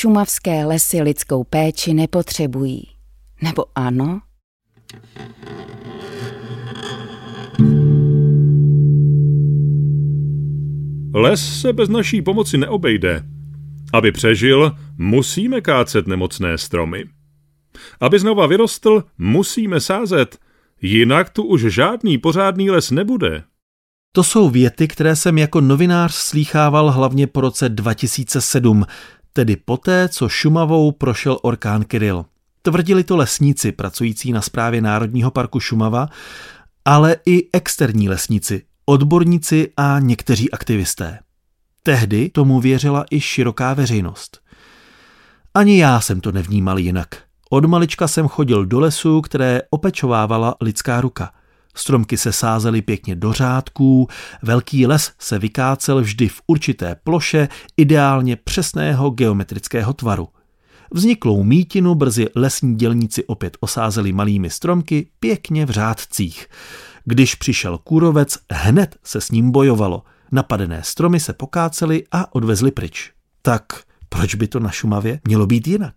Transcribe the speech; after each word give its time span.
Šumavské 0.00 0.64
lesy 0.64 1.02
lidskou 1.02 1.44
péči 1.44 1.94
nepotřebují. 1.94 2.82
Nebo 3.42 3.64
ano? 3.74 4.20
Les 11.14 11.60
se 11.60 11.72
bez 11.72 11.88
naší 11.88 12.22
pomoci 12.22 12.58
neobejde. 12.58 13.24
Aby 13.92 14.12
přežil, 14.12 14.76
musíme 14.98 15.60
kácet 15.60 16.06
nemocné 16.06 16.58
stromy. 16.58 17.04
Aby 18.00 18.18
znova 18.18 18.46
vyrostl, 18.46 19.04
musíme 19.18 19.80
sázet, 19.80 20.38
jinak 20.82 21.30
tu 21.30 21.42
už 21.42 21.62
žádný 21.62 22.18
pořádný 22.18 22.70
les 22.70 22.90
nebude. 22.90 23.42
To 24.12 24.24
jsou 24.24 24.50
věty, 24.50 24.88
které 24.88 25.16
jsem 25.16 25.38
jako 25.38 25.60
novinář 25.60 26.14
slýchával 26.14 26.90
hlavně 26.90 27.26
po 27.26 27.40
roce 27.40 27.68
2007, 27.68 28.84
tedy 29.38 29.56
poté, 29.56 30.08
co 30.08 30.28
Šumavou 30.28 30.92
prošel 30.92 31.38
orkán 31.42 31.84
Kirill. 31.84 32.24
Tvrdili 32.62 33.04
to 33.04 33.16
lesníci 33.16 33.72
pracující 33.72 34.32
na 34.32 34.42
správě 34.42 34.80
Národního 34.80 35.30
parku 35.30 35.60
Šumava, 35.60 36.08
ale 36.84 37.16
i 37.26 37.48
externí 37.52 38.08
lesníci, 38.08 38.62
odborníci 38.86 39.72
a 39.76 39.98
někteří 39.98 40.50
aktivisté. 40.50 41.18
Tehdy 41.82 42.28
tomu 42.28 42.60
věřila 42.60 43.04
i 43.10 43.20
široká 43.20 43.74
veřejnost. 43.74 44.40
Ani 45.54 45.78
já 45.78 46.00
jsem 46.00 46.20
to 46.20 46.32
nevnímal 46.32 46.78
jinak. 46.78 47.08
Od 47.50 47.64
malička 47.64 48.08
jsem 48.08 48.28
chodil 48.28 48.66
do 48.66 48.80
lesů, 48.80 49.20
které 49.20 49.62
opečovávala 49.70 50.54
lidská 50.60 51.00
ruka. 51.00 51.32
Stromky 51.78 52.16
se 52.16 52.32
sázely 52.32 52.82
pěkně 52.82 53.16
do 53.16 53.32
řádků, 53.32 54.08
velký 54.42 54.86
les 54.86 55.12
se 55.18 55.38
vykácel 55.38 56.00
vždy 56.00 56.28
v 56.28 56.42
určité 56.46 56.96
ploše 57.04 57.48
ideálně 57.76 58.36
přesného 58.36 59.10
geometrického 59.10 59.92
tvaru. 59.92 60.28
Vzniklou 60.90 61.42
mítinu 61.42 61.94
brzy 61.94 62.26
lesní 62.34 62.76
dělníci 62.76 63.24
opět 63.24 63.56
osázeli 63.60 64.12
malými 64.12 64.50
stromky 64.50 65.08
pěkně 65.20 65.66
v 65.66 65.70
řádcích. 65.70 66.46
Když 67.04 67.34
přišel 67.34 67.78
kůrovec, 67.78 68.38
hned 68.52 68.96
se 69.04 69.20
s 69.20 69.30
ním 69.30 69.50
bojovalo. 69.50 70.02
Napadené 70.32 70.82
stromy 70.84 71.20
se 71.20 71.32
pokácely 71.32 72.04
a 72.12 72.34
odvezli 72.34 72.70
pryč. 72.70 73.12
Tak 73.42 73.64
proč 74.08 74.34
by 74.34 74.48
to 74.48 74.60
na 74.60 74.70
Šumavě 74.70 75.20
mělo 75.24 75.46
být 75.46 75.68
jinak? 75.68 75.94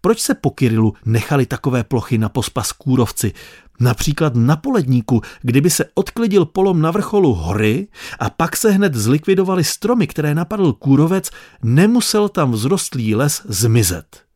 Proč 0.00 0.20
se 0.20 0.34
po 0.34 0.50
Kirilu 0.50 0.94
nechali 1.04 1.46
takové 1.46 1.84
plochy 1.84 2.18
na 2.18 2.28
pospas 2.28 2.72
kůrovci? 2.72 3.32
Například 3.80 4.34
na 4.36 4.56
poledníku, 4.56 5.22
kdyby 5.42 5.70
se 5.70 5.84
odklidil 5.94 6.44
polom 6.44 6.80
na 6.82 6.90
vrcholu 6.90 7.34
hory 7.34 7.88
a 8.18 8.30
pak 8.30 8.56
se 8.56 8.70
hned 8.70 8.94
zlikvidovali 8.94 9.64
stromy, 9.64 10.06
které 10.06 10.34
napadl 10.34 10.72
kůrovec, 10.72 11.30
nemusel 11.62 12.28
tam 12.28 12.52
vzrostlý 12.52 13.14
les 13.14 13.42
zmizet. 13.44 14.26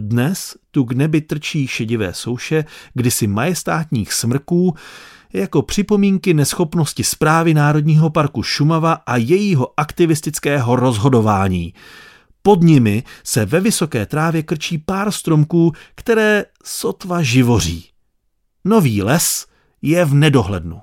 Dnes 0.00 0.56
tu 0.70 0.84
k 0.84 0.92
nebi 0.92 1.20
trčí 1.20 1.66
šedivé 1.66 2.14
souše, 2.14 2.64
kdysi 2.94 3.26
majestátních 3.26 4.12
smrků, 4.12 4.74
jako 5.32 5.62
připomínky 5.62 6.34
neschopnosti 6.34 7.04
zprávy 7.04 7.54
Národního 7.54 8.10
parku 8.10 8.42
Šumava 8.42 8.92
a 8.92 9.16
jejího 9.16 9.72
aktivistického 9.76 10.76
rozhodování. 10.76 11.74
Pod 12.46 12.62
nimi 12.62 13.02
se 13.24 13.46
ve 13.46 13.60
vysoké 13.60 14.06
trávě 14.06 14.42
krčí 14.42 14.78
pár 14.78 15.10
stromků, 15.10 15.72
které 15.94 16.44
sotva 16.64 17.22
živoří. 17.22 17.84
Nový 18.64 19.02
les 19.02 19.46
je 19.82 20.04
v 20.04 20.14
nedohlednu. 20.14 20.80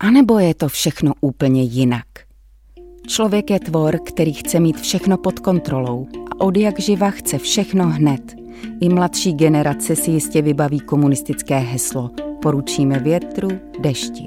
A 0.00 0.10
nebo 0.10 0.38
je 0.38 0.54
to 0.54 0.68
všechno 0.68 1.12
úplně 1.20 1.62
jinak? 1.62 2.06
Člověk 3.06 3.50
je 3.50 3.60
tvor, 3.60 3.98
který 4.06 4.32
chce 4.32 4.60
mít 4.60 4.80
všechno 4.80 5.18
pod 5.18 5.38
kontrolou 5.38 6.06
a 6.30 6.40
od 6.40 6.56
jak 6.56 6.80
živa 6.80 7.10
chce 7.10 7.38
všechno 7.38 7.88
hned. 7.88 8.36
I 8.80 8.88
mladší 8.88 9.32
generace 9.32 9.96
si 9.96 10.10
jistě 10.10 10.42
vybaví 10.42 10.80
komunistické 10.80 11.58
heslo 11.58 12.10
Poručíme 12.42 12.98
větru, 12.98 13.48
dešti. 13.80 14.24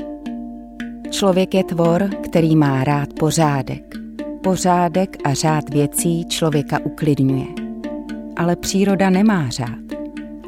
Člověk 1.09 1.53
je 1.53 1.63
tvor, 1.63 2.09
který 2.23 2.55
má 2.55 2.83
rád 2.83 3.09
pořádek. 3.19 4.00
Pořádek 4.43 5.17
a 5.23 5.33
řád 5.33 5.69
věcí 5.69 6.25
člověka 6.25 6.79
uklidňuje. 6.83 7.45
Ale 8.37 8.55
příroda 8.55 9.09
nemá 9.09 9.49
řád. 9.49 9.79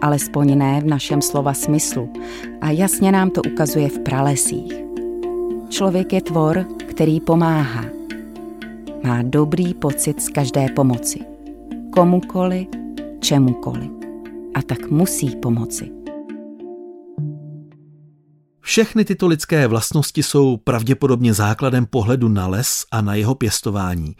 Alespoň 0.02 0.58
ne 0.58 0.82
v 0.82 0.86
našem 0.86 1.22
slova 1.22 1.54
smyslu. 1.54 2.10
A 2.62 2.70
jasně 2.70 3.12
nám 3.12 3.30
to 3.30 3.42
ukazuje 3.54 3.90
v 3.90 4.00
pralesích. 4.00 4.74
Člověk 5.70 6.14
je 6.14 6.22
tvor, 6.22 6.66
který 6.78 7.20
pomáhá. 7.20 7.86
Má 9.04 9.22
dobrý 9.22 9.74
pocit 9.74 10.22
z 10.22 10.30
každé 10.30 10.66
pomoci. 10.76 11.20
Komukoli, 11.90 12.68
čemukoli. 13.20 13.90
A 14.54 14.62
tak 14.62 14.90
musí 14.92 15.36
pomoci. 15.36 16.03
Všechny 18.66 19.06
tyto 19.06 19.28
lidské 19.28 19.68
vlastnosti 19.68 20.24
jsou 20.24 20.58
pravděpodobně 20.58 21.34
základem 21.34 21.86
pohledu 21.86 22.30
na 22.30 22.48
les 22.48 22.86
a 22.92 23.02
na 23.02 23.16
jeho 23.16 23.36
pěstování. 23.36 24.16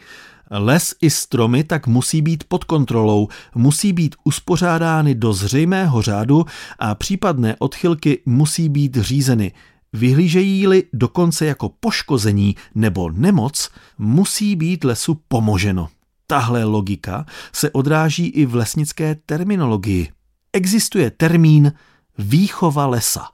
Les 0.50 0.94
i 1.00 1.10
stromy 1.10 1.64
tak 1.64 1.86
musí 1.86 2.22
být 2.22 2.44
pod 2.44 2.64
kontrolou, 2.64 3.28
musí 3.54 3.92
být 3.92 4.14
uspořádány 4.24 5.14
do 5.14 5.32
zřejmého 5.32 6.02
řádu 6.02 6.44
a 6.78 6.94
případné 6.94 7.56
odchylky 7.58 8.22
musí 8.26 8.68
být 8.68 8.96
řízeny. 8.96 9.52
Vyhlížejí-li 9.92 10.82
dokonce 10.92 11.46
jako 11.46 11.68
poškození 11.68 12.56
nebo 12.74 13.10
nemoc, 13.10 13.70
musí 13.98 14.56
být 14.56 14.84
lesu 14.84 15.20
pomoženo. 15.28 15.88
Tahle 16.26 16.64
logika 16.64 17.26
se 17.52 17.70
odráží 17.70 18.26
i 18.26 18.46
v 18.46 18.54
lesnické 18.54 19.14
terminologii. 19.26 20.12
Existuje 20.52 21.10
termín 21.10 21.72
výchova 22.18 22.86
lesa. 22.86 23.33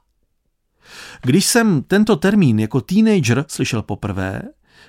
Když 1.21 1.45
jsem 1.45 1.83
tento 1.83 2.15
termín 2.15 2.59
jako 2.59 2.81
teenager 2.81 3.45
slyšel 3.47 3.81
poprvé, 3.81 4.41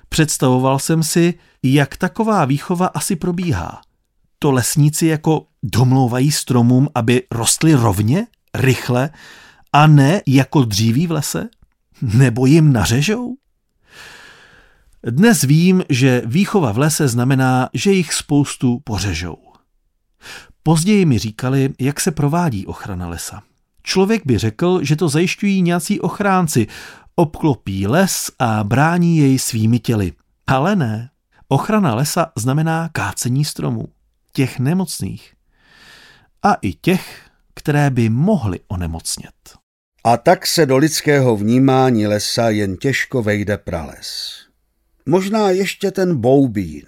představoval 0.09 0.79
jsem 0.79 1.03
si, 1.03 1.35
jak 1.63 1.97
taková 1.97 2.45
výchova 2.45 2.87
asi 2.87 3.17
probíhá. 3.17 3.81
To 4.39 4.53
lesníci 4.53 5.07
jako 5.07 5.47
domlouvají 5.63 6.33
stromům, 6.33 6.89
aby 6.95 7.23
rostly 7.31 7.75
rovně, 7.75 8.27
rychle 8.55 9.11
a 9.73 9.87
ne 9.87 10.23
jako 10.27 10.65
dříví 10.65 11.07
v 11.07 11.11
lese? 11.11 11.49
Nebo 12.03 12.47
jim 12.47 12.73
nařežou? 12.73 13.37
Dnes 15.07 15.43
vím, 15.43 15.85
že 15.89 16.23
výchova 16.27 16.73
v 16.73 16.79
lese 16.79 17.09
znamená, 17.09 17.69
že 17.75 17.93
jich 17.93 18.13
spoustu 18.13 18.81
pořežou. 18.85 19.39
Později 20.63 21.05
mi 21.05 21.19
říkali, 21.19 21.71
jak 21.81 22.01
se 22.01 22.11
provádí 22.11 22.67
ochrana 22.67 23.09
lesa. 23.09 23.43
Člověk 23.83 24.23
by 24.27 24.39
řekl, 24.39 24.85
že 24.85 24.97
to 24.97 25.09
zajišťují 25.09 25.63
nějací 25.63 26.01
ochránci, 26.01 26.67
obklopí 27.15 27.87
les 27.87 28.31
a 28.39 28.65
brání 28.65 29.19
jej 29.19 29.39
svými 29.39 29.79
těly. 29.79 30.13
Ale 30.47 30.77
ne. 30.77 31.11
Ochrana 31.49 31.95
lesa 31.95 32.33
znamená 32.37 32.89
kácení 32.93 33.45
stromů. 33.45 33.89
Těch 34.33 34.59
nemocných. 34.59 35.35
A 36.43 36.55
i 36.55 36.73
těch, 36.73 37.31
které 37.55 37.91
by 37.91 38.09
mohly 38.09 38.61
onemocnět. 38.69 39.35
A 40.05 40.17
tak 40.17 40.47
se 40.47 40.67
do 40.67 40.77
lidského 40.77 41.37
vnímání 41.37 42.07
lesa 42.07 42.49
jen 42.49 42.77
těžko 42.77 43.23
vejde 43.23 43.59
prales. 43.59 44.33
Možná 45.07 45.51
ještě 45.51 45.91
ten 45.91 46.17
boubín. 46.21 46.83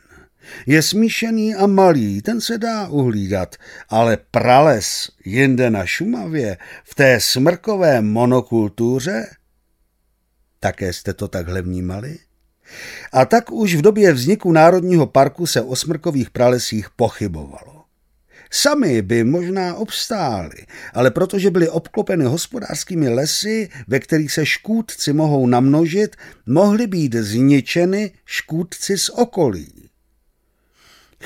Je 0.66 0.82
smíšený 0.82 1.54
a 1.54 1.66
malý, 1.66 2.22
ten 2.22 2.40
se 2.40 2.58
dá 2.58 2.88
uhlídat, 2.88 3.56
ale 3.88 4.18
prales 4.30 5.10
jinde 5.24 5.70
na 5.70 5.86
Šumavě, 5.86 6.56
v 6.84 6.94
té 6.94 7.20
smrkové 7.20 8.00
monokultuře? 8.00 9.26
Také 10.60 10.92
jste 10.92 11.14
to 11.14 11.28
takhle 11.28 11.62
vnímali? 11.62 12.18
A 13.12 13.24
tak 13.24 13.52
už 13.52 13.74
v 13.74 13.82
době 13.82 14.12
vzniku 14.12 14.52
Národního 14.52 15.06
parku 15.06 15.46
se 15.46 15.62
o 15.62 15.76
smrkových 15.76 16.30
pralesích 16.30 16.90
pochybovalo. 16.96 17.84
Sami 18.50 19.02
by 19.02 19.24
možná 19.24 19.74
obstáli, 19.74 20.66
ale 20.92 21.10
protože 21.10 21.50
byly 21.50 21.68
obklopeny 21.68 22.24
hospodářskými 22.24 23.08
lesy, 23.08 23.68
ve 23.88 24.00
kterých 24.00 24.32
se 24.32 24.46
škůdci 24.46 25.12
mohou 25.12 25.46
namnožit, 25.46 26.16
mohly 26.46 26.86
být 26.86 27.14
zničeny 27.14 28.12
škůdci 28.24 28.98
z 28.98 29.08
okolí. 29.08 29.83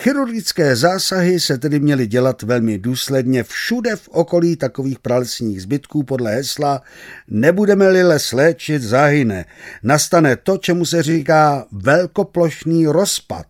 Chirurgické 0.03 0.77
zásahy 0.77 1.41
se 1.41 1.59
tedy 1.59 1.81
měly 1.81 2.07
dělat 2.07 2.43
velmi 2.43 2.79
důsledně 2.79 3.45
všude 3.45 3.97
v 3.97 4.09
okolí 4.09 4.57
takových 4.57 4.99
pralesních 4.99 5.63
zbytků 5.63 6.03
podle 6.03 6.35
hesla 6.35 6.83
nebudeme-li 7.29 8.03
les 8.03 8.33
léčit, 8.33 8.83
zahyne. 8.83 9.45
Nastane 9.83 10.37
to, 10.37 10.59
čemu 10.59 10.85
se 10.85 11.03
říká 11.03 11.67
velkoplošný 11.73 12.87
rozpad. 12.87 13.47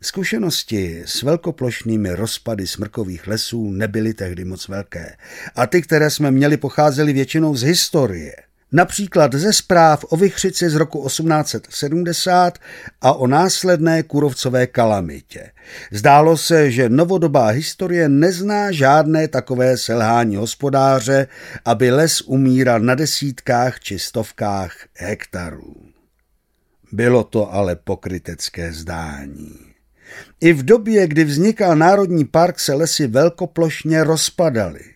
Zkušenosti 0.00 1.02
s 1.06 1.22
velkoplošnými 1.22 2.10
rozpady 2.10 2.66
smrkových 2.66 3.26
lesů 3.26 3.70
nebyly 3.70 4.14
tehdy 4.14 4.44
moc 4.44 4.68
velké 4.68 5.16
a 5.54 5.66
ty, 5.66 5.82
které 5.82 6.10
jsme 6.10 6.30
měli, 6.30 6.56
pocházely 6.56 7.12
většinou 7.12 7.56
z 7.56 7.62
historie. 7.62 8.51
Například 8.72 9.34
ze 9.34 9.52
zpráv 9.52 10.04
o 10.08 10.16
Vychřici 10.16 10.70
z 10.70 10.74
roku 10.74 11.06
1870 11.06 12.58
a 13.00 13.12
o 13.12 13.26
následné 13.26 14.02
kurovcové 14.02 14.66
kalamitě. 14.66 15.50
Zdálo 15.90 16.36
se, 16.36 16.70
že 16.70 16.88
novodobá 16.88 17.46
historie 17.46 18.08
nezná 18.08 18.72
žádné 18.72 19.28
takové 19.28 19.76
selhání 19.76 20.36
hospodáře, 20.36 21.26
aby 21.64 21.90
les 21.90 22.20
umíral 22.20 22.80
na 22.80 22.94
desítkách 22.94 23.80
či 23.80 23.98
stovkách 23.98 24.72
hektarů. 24.96 25.74
Bylo 26.92 27.24
to 27.24 27.54
ale 27.54 27.76
pokrytecké 27.76 28.72
zdání. 28.72 29.58
I 30.40 30.52
v 30.52 30.62
době, 30.62 31.06
kdy 31.06 31.24
vznikal 31.24 31.76
Národní 31.76 32.24
park, 32.24 32.60
se 32.60 32.74
lesy 32.74 33.06
velkoplošně 33.06 34.04
rozpadaly. 34.04 34.91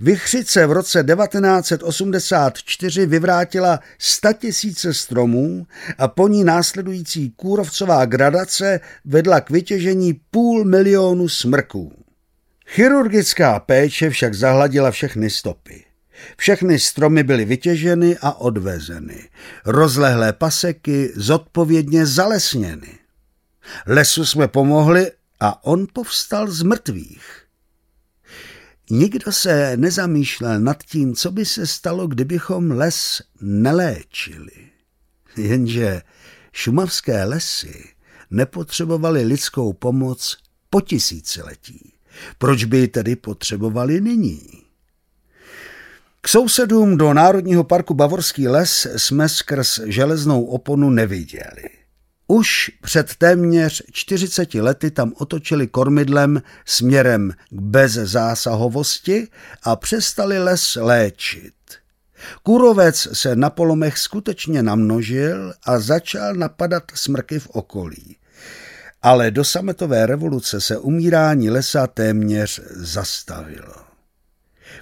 Vychřice 0.00 0.66
v 0.66 0.72
roce 0.72 1.04
1984 1.04 3.06
vyvrátila 3.06 3.80
tisíce 4.38 4.94
stromů 4.94 5.66
a 5.98 6.08
po 6.08 6.28
ní 6.28 6.44
následující 6.44 7.30
kůrovcová 7.30 8.04
gradace 8.04 8.80
vedla 9.04 9.40
k 9.40 9.50
vytěžení 9.50 10.20
půl 10.30 10.64
milionu 10.64 11.28
smrků. 11.28 12.04
Chirurgická 12.66 13.60
péče 13.60 14.10
však 14.10 14.34
zahladila 14.34 14.90
všechny 14.90 15.30
stopy. 15.30 15.84
Všechny 16.36 16.78
stromy 16.78 17.22
byly 17.22 17.44
vytěženy 17.44 18.16
a 18.20 18.32
odvezeny. 18.32 19.28
Rozlehlé 19.66 20.32
paseky 20.32 21.12
zodpovědně 21.16 22.06
zalesněny. 22.06 22.98
Lesu 23.86 24.26
jsme 24.26 24.48
pomohli 24.48 25.10
a 25.40 25.64
on 25.64 25.86
povstal 25.92 26.50
z 26.50 26.62
mrtvých. 26.62 27.41
Nikdo 28.90 29.32
se 29.32 29.76
nezamýšlel 29.76 30.60
nad 30.60 30.82
tím, 30.82 31.14
co 31.14 31.30
by 31.30 31.46
se 31.46 31.66
stalo, 31.66 32.06
kdybychom 32.06 32.70
les 32.70 33.22
neléčili. 33.40 34.70
Jenže 35.36 36.02
šumavské 36.52 37.24
lesy 37.24 37.84
nepotřebovaly 38.30 39.24
lidskou 39.24 39.72
pomoc 39.72 40.36
po 40.70 40.80
tisíciletí. 40.80 41.92
Proč 42.38 42.64
by 42.64 42.78
ji 42.78 42.88
tedy 42.88 43.16
potřebovali 43.16 44.00
nyní? 44.00 44.40
K 46.20 46.28
sousedům 46.28 46.96
do 46.96 47.14
Národního 47.14 47.64
parku 47.64 47.94
Bavorský 47.94 48.48
les 48.48 48.86
jsme 48.96 49.28
skrz 49.28 49.80
železnou 49.84 50.44
oponu 50.44 50.90
neviděli. 50.90 51.81
Už 52.32 52.70
před 52.82 53.16
téměř 53.16 53.82
40 53.90 54.54
lety 54.54 54.90
tam 54.90 55.12
otočili 55.18 55.66
kormidlem 55.66 56.42
směrem 56.64 57.32
k 57.50 57.60
bezzásahovosti 57.60 59.28
a 59.62 59.76
přestali 59.76 60.38
les 60.38 60.78
léčit. 60.80 61.54
Kůrovec 62.42 63.08
se 63.12 63.36
na 63.36 63.50
polomech 63.50 63.98
skutečně 63.98 64.62
namnožil 64.62 65.54
a 65.64 65.80
začal 65.80 66.34
napadat 66.34 66.82
smrky 66.94 67.38
v 67.38 67.48
okolí. 67.48 68.16
Ale 69.02 69.30
do 69.30 69.44
sametové 69.44 70.06
revoluce 70.06 70.60
se 70.60 70.78
umírání 70.78 71.50
lesa 71.50 71.86
téměř 71.86 72.60
zastavilo. 72.70 73.74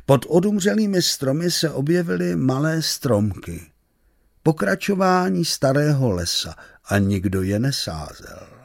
Pod 0.06 0.26
odumřelými 0.28 1.02
stromy 1.02 1.50
se 1.50 1.70
objevily 1.70 2.36
malé 2.36 2.82
stromky. 2.82 3.60
Pokračování 4.42 5.44
starého 5.44 6.10
lesa 6.10 6.54
a 6.88 6.98
nikdo 6.98 7.42
je 7.42 7.58
nesázel. 7.58 8.60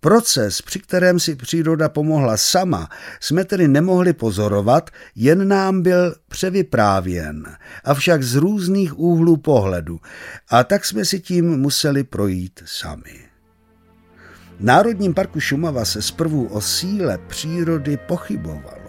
Proces, 0.00 0.62
při 0.62 0.78
kterém 0.78 1.20
si 1.20 1.36
příroda 1.36 1.88
pomohla 1.88 2.36
sama, 2.36 2.88
jsme 3.20 3.44
tedy 3.44 3.68
nemohli 3.68 4.12
pozorovat, 4.12 4.90
jen 5.14 5.48
nám 5.48 5.82
byl 5.82 6.14
převyprávěn, 6.28 7.56
avšak 7.84 8.22
z 8.22 8.34
různých 8.34 8.98
úhlů 8.98 9.36
pohledu, 9.36 10.00
a 10.50 10.64
tak 10.64 10.84
jsme 10.84 11.04
si 11.04 11.20
tím 11.20 11.56
museli 11.56 12.04
projít 12.04 12.62
sami. 12.64 13.24
V 14.58 14.64
Národním 14.64 15.14
parku 15.14 15.40
Šumava 15.40 15.84
se 15.84 16.02
zprvu 16.02 16.46
o 16.46 16.60
síle 16.60 17.18
přírody 17.28 17.96
pochybovalo. 17.96 18.83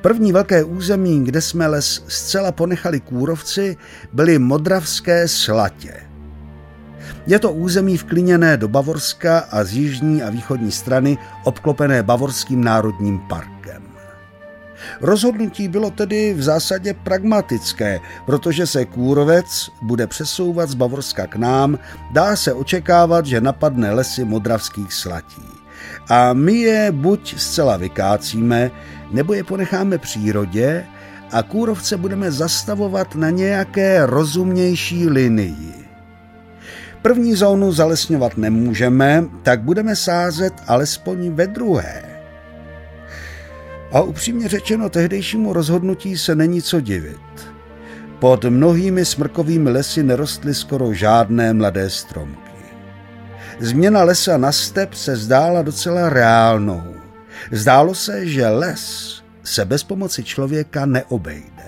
První 0.00 0.32
velké 0.32 0.64
území, 0.64 1.24
kde 1.24 1.40
jsme 1.40 1.66
les 1.66 2.04
zcela 2.08 2.52
ponechali 2.52 3.00
kůrovci, 3.00 3.76
byly 4.12 4.38
Modravské 4.38 5.28
slatě– 5.28 5.94
je 7.26 7.38
to 7.38 7.52
území 7.52 7.96
vkliněné 7.96 8.56
do 8.56 8.68
Bavorska 8.68 9.38
a 9.38 9.64
z 9.64 9.72
jižní 9.72 10.22
a 10.22 10.30
východní 10.30 10.72
strany 10.72 11.18
obklopené 11.44 12.02
Bavorským 12.02 12.64
národním 12.64 13.18
parkem. 13.18 13.82
Rozhodnutí 15.00 15.68
bylo 15.68 15.90
tedy 15.90 16.34
v 16.34 16.42
zásadě 16.42 16.94
pragmatické, 16.94 18.00
protože 18.26 18.66
se 18.66 18.84
kůrovec 18.84 19.70
bude 19.82 20.06
přesouvat 20.06 20.68
z 20.68 20.74
Bavorska 20.74 21.26
k 21.26 21.36
nám, 21.36 21.78
dá 22.12 22.36
se 22.36 22.52
očekávat, 22.52 23.26
že 23.26 23.40
napadne 23.40 23.90
lesy 23.90 24.24
modravských 24.24 24.92
slatí. 24.92 25.65
A 26.08 26.32
my 26.32 26.54
je 26.54 26.92
buď 26.92 27.38
zcela 27.38 27.76
vykácíme, 27.76 28.70
nebo 29.12 29.34
je 29.34 29.44
ponecháme 29.44 29.98
přírodě 29.98 30.84
a 31.32 31.42
kůrovce 31.42 31.96
budeme 31.96 32.32
zastavovat 32.32 33.14
na 33.14 33.30
nějaké 33.30 34.06
rozumnější 34.06 35.08
linii. 35.08 35.86
První 37.02 37.34
zónu 37.34 37.72
zalesňovat 37.72 38.36
nemůžeme, 38.36 39.24
tak 39.42 39.62
budeme 39.62 39.96
sázet 39.96 40.52
alespoň 40.66 41.30
ve 41.30 41.46
druhé. 41.46 42.02
A 43.92 44.00
upřímně 44.00 44.48
řečeno, 44.48 44.88
tehdejšímu 44.88 45.52
rozhodnutí 45.52 46.18
se 46.18 46.34
není 46.34 46.62
co 46.62 46.80
divit. 46.80 47.52
Pod 48.18 48.44
mnohými 48.44 49.04
smrkovými 49.04 49.70
lesy 49.70 50.02
nerostly 50.02 50.54
skoro 50.54 50.92
žádné 50.92 51.52
mladé 51.52 51.90
stromky. 51.90 52.45
Změna 53.60 54.02
lesa 54.02 54.36
na 54.36 54.52
step 54.52 54.94
se 54.94 55.16
zdála 55.16 55.62
docela 55.62 56.08
reálnou. 56.08 56.94
Zdálo 57.52 57.94
se, 57.94 58.26
že 58.26 58.48
les 58.48 59.16
se 59.44 59.64
bez 59.64 59.84
pomoci 59.84 60.24
člověka 60.24 60.86
neobejde. 60.86 61.64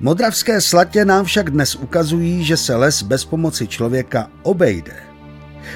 Modravské 0.00 0.60
slatě 0.60 1.04
nám 1.04 1.24
však 1.24 1.50
dnes 1.50 1.74
ukazují, 1.74 2.44
že 2.44 2.56
se 2.56 2.76
les 2.76 3.02
bez 3.02 3.24
pomoci 3.24 3.66
člověka 3.66 4.30
obejde. 4.42 4.96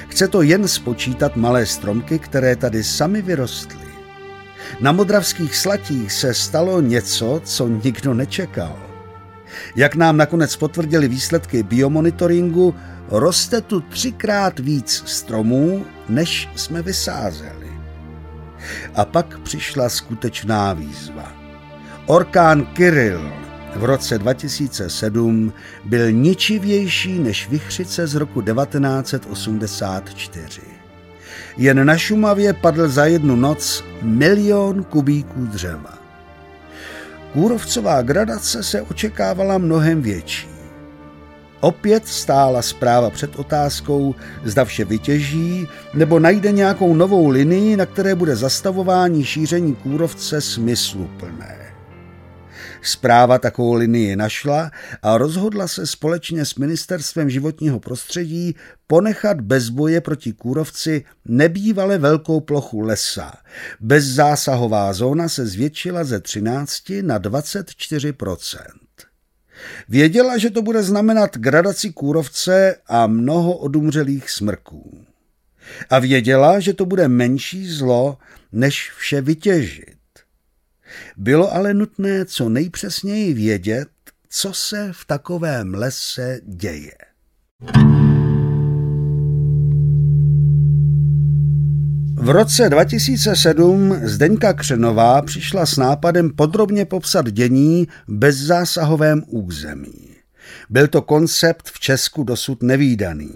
Chce 0.07 0.27
to 0.27 0.41
jen 0.41 0.67
spočítat 0.67 1.35
malé 1.35 1.65
stromky, 1.65 2.19
které 2.19 2.55
tady 2.55 2.83
sami 2.83 3.21
vyrostly. 3.21 3.89
Na 4.79 4.91
modravských 4.91 5.55
slatích 5.55 6.13
se 6.13 6.33
stalo 6.33 6.81
něco, 6.81 7.41
co 7.43 7.67
nikdo 7.67 8.13
nečekal. 8.13 8.79
Jak 9.75 9.95
nám 9.95 10.17
nakonec 10.17 10.55
potvrdili 10.55 11.07
výsledky 11.07 11.63
biomonitoringu, 11.63 12.75
roste 13.09 13.61
tu 13.61 13.81
třikrát 13.81 14.59
víc 14.59 15.03
stromů, 15.05 15.85
než 16.09 16.49
jsme 16.55 16.81
vysázeli. 16.81 17.69
A 18.95 19.05
pak 19.05 19.39
přišla 19.39 19.89
skutečná 19.89 20.73
výzva. 20.73 21.33
Orkán 22.05 22.65
Kirill 22.65 23.31
v 23.75 23.83
roce 23.83 24.17
2007 24.17 25.53
byl 25.85 26.11
ničivější 26.11 27.19
než 27.19 27.49
Vychřice 27.49 28.07
z 28.07 28.15
roku 28.15 28.41
1984. 28.41 30.61
Jen 31.57 31.85
na 31.85 31.97
Šumavě 31.97 32.53
padl 32.53 32.89
za 32.89 33.05
jednu 33.05 33.35
noc 33.35 33.83
milion 34.01 34.83
kubíků 34.83 35.45
dřeva. 35.45 35.99
Kůrovcová 37.33 38.01
gradace 38.01 38.63
se 38.63 38.81
očekávala 38.81 39.57
mnohem 39.57 40.01
větší. 40.01 40.48
Opět 41.61 42.07
stála 42.07 42.61
zpráva 42.61 43.09
před 43.09 43.35
otázkou, 43.39 44.15
zda 44.43 44.65
vše 44.65 44.85
vytěží, 44.85 45.67
nebo 45.93 46.19
najde 46.19 46.51
nějakou 46.51 46.93
novou 46.93 47.27
linii, 47.29 47.77
na 47.77 47.85
které 47.85 48.15
bude 48.15 48.35
zastavování 48.35 49.25
šíření 49.25 49.75
kůrovce 49.75 50.41
smysluplné. 50.41 51.59
Zpráva 52.81 53.39
takovou 53.39 53.73
linii 53.73 54.15
našla 54.15 54.71
a 55.01 55.17
rozhodla 55.17 55.67
se 55.67 55.87
společně 55.87 56.45
s 56.45 56.55
Ministerstvem 56.55 57.29
životního 57.29 57.79
prostředí 57.79 58.55
ponechat 58.87 59.41
bez 59.41 59.69
boje 59.69 60.01
proti 60.01 60.33
kůrovci 60.33 61.05
nebývale 61.25 61.97
velkou 61.97 62.39
plochu 62.39 62.79
lesa. 62.79 63.33
Bezzásahová 63.79 64.93
zóna 64.93 65.29
se 65.29 65.47
zvětšila 65.47 66.03
ze 66.03 66.19
13 66.19 66.83
na 67.01 67.17
24 67.17 68.13
Věděla, 69.89 70.37
že 70.37 70.49
to 70.49 70.61
bude 70.61 70.83
znamenat 70.83 71.37
gradaci 71.37 71.89
kůrovce 71.89 72.75
a 72.87 73.07
mnoho 73.07 73.57
odumřelých 73.57 74.29
smrků. 74.29 75.05
A 75.89 75.99
věděla, 75.99 76.59
že 76.59 76.73
to 76.73 76.85
bude 76.85 77.07
menší 77.07 77.67
zlo, 77.67 78.17
než 78.51 78.91
vše 78.97 79.21
vytěžit. 79.21 79.97
Bylo 81.17 81.53
ale 81.53 81.73
nutné 81.73 82.25
co 82.25 82.49
nejpřesněji 82.49 83.33
vědět, 83.33 83.89
co 84.29 84.53
se 84.53 84.89
v 84.91 85.05
takovém 85.05 85.73
lese 85.73 86.39
děje. 86.45 86.91
V 92.21 92.29
roce 92.29 92.69
2007 92.69 93.99
Zdeňka 94.03 94.53
Křenová 94.53 95.21
přišla 95.21 95.65
s 95.65 95.77
nápadem 95.77 96.29
podrobně 96.29 96.85
popsat 96.85 97.31
dění 97.31 97.87
v 98.07 98.13
bezzásahovém 98.13 99.23
území. 99.27 100.09
Byl 100.69 100.87
to 100.87 101.01
koncept 101.01 101.69
v 101.69 101.79
Česku 101.79 102.23
dosud 102.23 102.63
nevýdaný. 102.63 103.31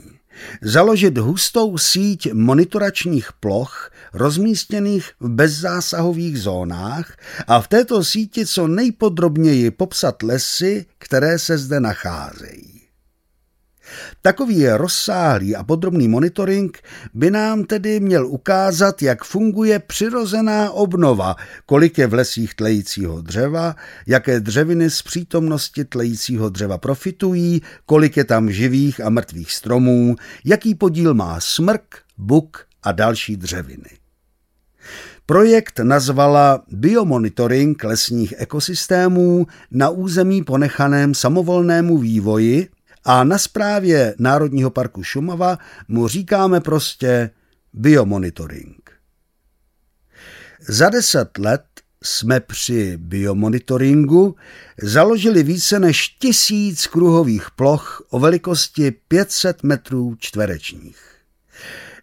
Založit 0.62 1.18
hustou 1.18 1.78
síť 1.78 2.34
monitoračních 2.34 3.30
ploch 3.40 3.92
rozmístěných 4.14 5.12
v 5.20 5.30
bezzásahových 5.30 6.40
zónách 6.40 7.18
a 7.48 7.62
v 7.62 7.68
této 7.68 8.04
síti 8.04 8.46
co 8.46 8.68
nejpodrobněji 8.68 9.72
popsat 9.72 10.24
lesy, 10.24 10.86
které 10.98 11.40
se 11.40 11.58
zde 11.58 11.80
nacházejí. 11.80 12.73
Takový 14.22 14.68
rozsáhlý 14.68 15.56
a 15.56 15.64
podrobný 15.64 16.08
monitoring 16.08 16.78
by 17.14 17.32
nám 17.32 17.64
tedy 17.64 18.00
měl 18.00 18.28
ukázat, 18.28 19.02
jak 19.02 19.24
funguje 19.24 19.80
přirozená 19.80 20.72
obnova, 20.72 21.36
kolik 21.66 21.98
je 21.98 22.08
v 22.08 22.14
lesích 22.14 22.54
tlejícího 22.54 23.22
dřeva, 23.22 23.76
jaké 24.08 24.40
dřeviny 24.40 24.90
z 24.90 25.02
přítomnosti 25.02 25.86
tlejícího 25.86 26.50
dřeva 26.50 26.78
profitují, 26.78 27.62
kolik 27.86 28.18
je 28.18 28.24
tam 28.24 28.52
živých 28.52 29.02
a 29.02 29.10
mrtvých 29.10 29.52
stromů, 29.52 30.16
jaký 30.46 30.76
podíl 30.76 31.14
má 31.14 31.40
smrk, 31.40 31.96
buk 32.18 32.66
a 32.84 32.92
další 32.92 33.38
dřeviny. 33.38 33.90
Projekt 35.26 35.80
nazvala 35.80 36.64
Biomonitoring 36.72 37.84
lesních 37.84 38.34
ekosystémů 38.38 39.48
na 39.72 39.90
území 39.90 40.44
ponechaném 40.44 41.14
samovolnému 41.14 41.98
vývoji 41.98 42.70
a 43.06 43.24
na 43.24 43.38
správě 43.38 44.16
Národního 44.20 44.70
parku 44.70 45.04
Šumava 45.04 45.58
mu 45.88 46.08
říkáme 46.08 46.62
prostě 46.62 47.30
biomonitoring. 47.74 48.92
Za 50.68 50.90
deset 50.90 51.38
let 51.38 51.64
jsme 52.04 52.40
při 52.40 52.98
biomonitoringu 52.98 54.36
založili 54.82 55.44
více 55.44 55.80
než 55.80 56.08
tisíc 56.08 56.88
kruhových 56.88 57.48
ploch 57.56 58.08
o 58.10 58.20
velikosti 58.20 58.92
500 58.92 59.64
metrů 59.64 60.16
čtverečních. 60.20 60.98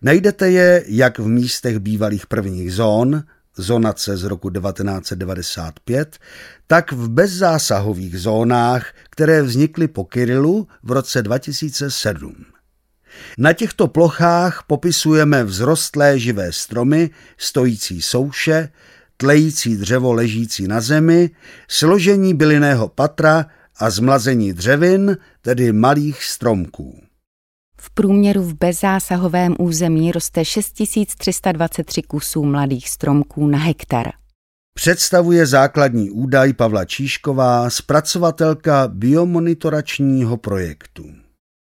Najdete 0.03 0.51
je 0.51 0.85
jak 0.87 1.19
v 1.19 1.27
místech 1.27 1.79
bývalých 1.79 2.27
prvních 2.27 2.73
zón, 2.73 3.25
zonace 3.61 4.17
z 4.17 4.25
roku 4.25 4.51
1995, 4.51 6.19
tak 6.67 6.93
v 6.93 7.09
bezzásahových 7.09 8.21
zónách, 8.21 8.93
které 9.11 9.43
vznikly 9.43 9.89
po 9.89 10.05
Kyrilu 10.05 10.69
v 10.83 10.91
roce 10.91 11.23
2007. 11.23 12.35
Na 13.39 13.53
těchto 13.53 13.89
plochách 13.89 14.65
popisujeme 14.67 15.45
vzrostlé 15.45 16.19
živé 16.19 16.53
stromy, 16.53 17.11
stojící 17.39 18.03
souše, 18.03 18.69
tlející 19.17 19.77
dřevo 19.77 20.13
ležící 20.13 20.69
na 20.69 20.81
zemi, 20.81 21.31
složení 21.69 22.35
bylinného 22.35 22.89
patra 22.89 23.47
a 23.77 23.91
zmlazení 23.91 24.53
dřevin, 24.53 25.17
tedy 25.43 25.73
malých 25.73 26.25
stromků. 26.25 27.10
V 27.83 27.91
průměru 27.91 28.43
v 28.43 28.55
bezzásahovém 28.55 29.57
území 29.59 30.13
roste 30.13 30.45
6323 30.45 32.03
kusů 32.03 32.45
mladých 32.45 32.89
stromků 32.89 33.47
na 33.47 33.59
hektar. 33.59 34.11
Představuje 34.75 35.47
základní 35.47 36.11
údaj 36.11 36.53
Pavla 36.53 36.85
Číšková, 36.85 37.71
zpracovatelka 37.71 38.89
biomonitoračního 38.89 40.37
projektu. 40.37 41.05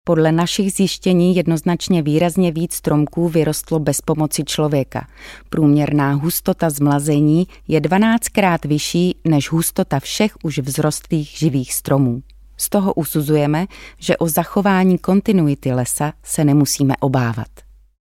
Podle 0.05 0.33
našich 0.33 0.73
zjištění 0.73 1.37
jednoznačně 1.37 2.03
výrazně 2.03 2.53
víc 2.53 2.75
stromků 2.75 3.29
vyrostlo 3.29 3.79
bez 3.79 4.01
pomoci 4.01 4.45
člověka. 4.45 5.07
Průměrná 5.49 6.13
hustota 6.13 6.71
zmlazení 6.71 7.47
je 7.69 7.81
12krát 7.81 8.69
vyšší 8.69 9.17
než 9.25 9.51
hustota 9.53 10.01
všech 10.01 10.33
už 10.43 10.59
vzrostlých 10.59 11.29
živých 11.29 11.75
stromů. 11.75 12.23
Z 12.57 12.69
toho 12.69 12.95
usuzujeme, 12.95 13.67
že 13.99 14.17
o 14.17 14.29
zachování 14.29 14.99
kontinuity 14.99 15.73
lesa 15.73 16.13
se 16.23 16.45
nemusíme 16.45 16.95
obávat. 17.01 17.49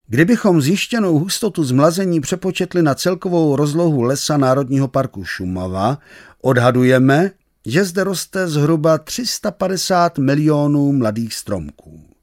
Kdybychom 0.09 0.63
zjištěnou 0.63 1.19
hustotu 1.19 1.65
zmlazení 1.65 2.21
přepočetli 2.21 2.83
na 2.83 2.95
celkovou 2.95 3.57
rozlohu 3.57 4.03
lesa 4.03 4.37
Národního 4.37 4.89
parku 4.89 5.25
Šumava, 5.25 5.99
odhadujeme, 6.43 7.31
že 7.67 7.85
zde 7.85 8.05
roste 8.05 8.49
zhruba 8.49 8.99
350 8.99 10.19
milionů 10.19 10.93
mladých 10.93 11.35
stromků. 11.35 12.17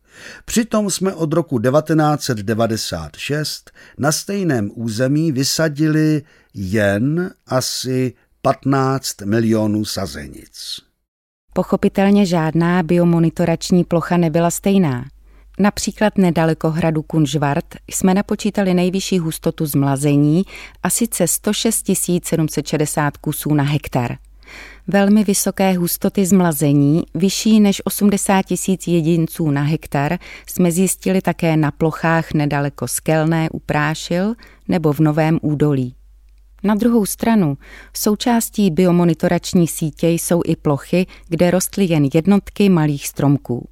Přitom 0.46 0.90
jsme 0.90 1.14
od 1.14 1.34
roku 1.34 1.60
1996 1.60 3.72
na 3.98 4.12
stejném 4.12 4.72
území 4.74 5.32
vysadili 5.32 6.22
jen 6.54 7.32
asi 7.48 8.14
15 8.42 9.22
milionů 9.22 9.86
sazenic. 9.86 10.80
Pochopitelně 11.54 12.26
žádná 12.26 12.84
biomonitorační 12.84 13.84
plocha 13.84 14.18
nebyla 14.18 14.52
stejná. 14.52 15.06
Například 15.60 16.18
nedaleko 16.18 16.70
hradu 16.70 17.02
Kunžvart 17.02 17.66
jsme 17.90 18.14
napočítali 18.14 18.74
nejvyšší 18.74 19.20
hustotu 19.20 19.66
zmlazení 19.66 20.44
a 20.84 20.90
sice 20.90 21.28
106 21.28 21.92
760 22.24 23.18
kusů 23.18 23.54
na 23.54 23.64
hektar. 23.64 24.18
Velmi 24.88 25.24
vysoké 25.24 25.78
hustoty 25.78 26.26
zmlazení, 26.26 27.04
vyšší 27.14 27.60
než 27.60 27.82
80 27.86 28.42
tisíc 28.42 28.88
jedinců 28.88 29.52
na 29.52 29.62
hektar, 29.62 30.18
jsme 30.48 30.72
zjistili 30.72 31.22
také 31.22 31.58
na 31.58 31.72
plochách 31.72 32.34
nedaleko 32.34 32.88
Skelné 32.88 33.50
u 33.50 33.60
Prášil 33.60 34.34
nebo 34.68 34.94
v 34.94 35.00
Novém 35.00 35.40
údolí. 35.42 35.96
Na 36.64 36.76
druhou 36.76 37.06
stranu, 37.06 37.58
součástí 37.94 38.72
biomonitorační 38.72 39.68
sítě 39.68 40.10
jsou 40.10 40.42
i 40.46 40.56
plochy, 40.56 41.08
kde 41.30 41.52
rostly 41.52 41.86
jen 41.86 42.10
jednotky 42.14 42.70
malých 42.70 43.08
stromků. 43.08 43.68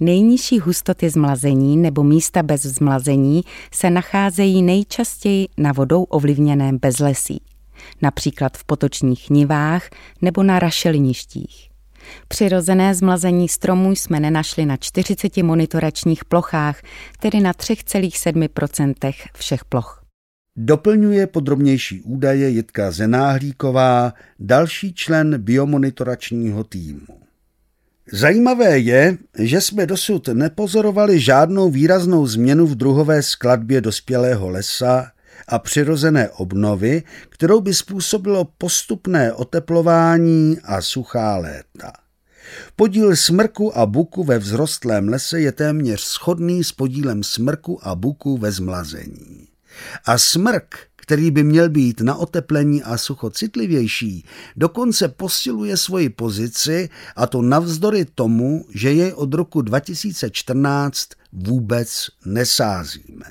Nejnižší 0.00 0.58
hustoty 0.58 1.10
zmlazení 1.10 1.76
nebo 1.76 2.04
místa 2.04 2.42
bez 2.42 2.62
zmlazení 2.62 3.42
se 3.72 3.90
nacházejí 3.90 4.62
nejčastěji 4.62 5.48
na 5.58 5.72
vodou 5.72 6.02
ovlivněném 6.02 6.78
bezlesí, 6.78 7.40
například 8.02 8.56
v 8.56 8.64
potočních 8.64 9.30
nivách 9.30 9.90
nebo 10.22 10.42
na 10.42 10.58
rašeliništích. 10.58 11.68
Přirozené 12.28 12.94
zmlazení 12.94 13.48
stromů 13.48 13.90
jsme 13.90 14.20
nenašli 14.20 14.66
na 14.66 14.76
40 14.76 15.36
monitoračních 15.36 16.24
plochách, 16.24 16.82
tedy 17.20 17.40
na 17.40 17.52
3,7% 17.52 19.12
všech 19.34 19.64
ploch. 19.64 20.01
Doplňuje 20.56 21.26
podrobnější 21.26 22.00
údaje 22.00 22.48
Jitka 22.48 22.90
Zenáhlíková, 22.90 24.14
další 24.38 24.94
člen 24.94 25.38
biomonitoračního 25.38 26.64
týmu. 26.64 27.06
Zajímavé 28.12 28.78
je, 28.78 29.18
že 29.38 29.60
jsme 29.60 29.86
dosud 29.86 30.28
nepozorovali 30.28 31.20
žádnou 31.20 31.70
výraznou 31.70 32.26
změnu 32.26 32.66
v 32.66 32.74
druhové 32.74 33.22
skladbě 33.22 33.80
dospělého 33.80 34.48
lesa 34.48 35.10
a 35.48 35.58
přirozené 35.58 36.30
obnovy, 36.30 37.02
kterou 37.28 37.60
by 37.60 37.74
způsobilo 37.74 38.44
postupné 38.58 39.32
oteplování 39.32 40.58
a 40.64 40.82
suchá 40.82 41.36
léta. 41.36 41.92
Podíl 42.76 43.16
smrku 43.16 43.78
a 43.78 43.86
buku 43.86 44.24
ve 44.24 44.38
vzrostlém 44.38 45.08
lese 45.08 45.40
je 45.40 45.52
téměř 45.52 46.00
shodný 46.00 46.64
s 46.64 46.72
podílem 46.72 47.22
smrku 47.22 47.88
a 47.88 47.94
buku 47.94 48.38
ve 48.38 48.52
zmlazení. 48.52 49.51
A 50.04 50.18
smrk, 50.18 50.78
který 50.96 51.30
by 51.30 51.44
měl 51.44 51.68
být 51.68 52.00
na 52.00 52.14
oteplení 52.14 52.82
a 52.82 52.96
sucho 52.96 53.30
citlivější, 53.30 54.24
dokonce 54.56 55.08
posiluje 55.08 55.76
svoji 55.76 56.08
pozici 56.08 56.88
a 57.16 57.26
to 57.26 57.42
navzdory 57.42 58.04
tomu, 58.04 58.64
že 58.74 58.92
jej 58.92 59.12
od 59.12 59.34
roku 59.34 59.62
2014 59.62 61.08
vůbec 61.32 62.06
nesázíme. 62.26 63.26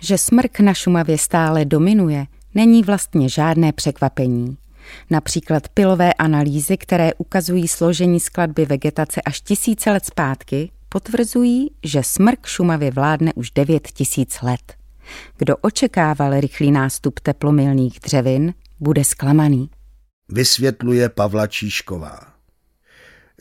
Že 0.00 0.18
smrk 0.18 0.60
na 0.60 0.74
Šumavě 0.74 1.18
stále 1.18 1.64
dominuje, 1.64 2.26
není 2.54 2.82
vlastně 2.82 3.28
žádné 3.28 3.72
překvapení. 3.72 4.56
Například 5.10 5.68
pilové 5.68 6.14
analýzy, 6.14 6.76
které 6.76 7.14
ukazují 7.14 7.68
složení 7.68 8.20
skladby 8.20 8.66
vegetace 8.66 9.20
až 9.22 9.40
tisíce 9.40 9.90
let 9.90 10.04
zpátky, 10.04 10.70
potvrzují, 10.88 11.70
že 11.82 12.02
smrk 12.02 12.46
Šumavě 12.46 12.90
vládne 12.90 13.32
už 13.34 13.50
9 13.50 13.88
tisíc 13.88 14.42
let. 14.42 14.83
Kdo 15.38 15.56
očekával 15.56 16.40
rychlý 16.40 16.70
nástup 16.70 17.20
teplomilných 17.20 18.00
dřevin, 18.00 18.54
bude 18.80 19.04
zklamaný. 19.04 19.70
Vysvětluje 20.28 21.08
Pavla 21.08 21.46
Číšková. 21.46 22.20